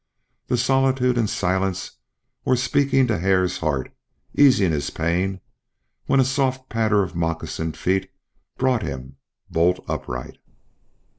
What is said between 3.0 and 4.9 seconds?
to Hare's heart, easing his